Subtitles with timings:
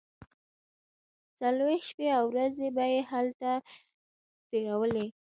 [1.39, 3.51] څلوېښت شپې او ورځې به یې هلته
[4.49, 5.05] تیرولې.